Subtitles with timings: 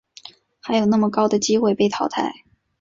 [0.59, 2.33] 还有那么高的机会被淘汰